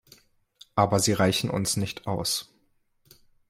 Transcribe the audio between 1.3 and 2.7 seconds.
uns nicht aus.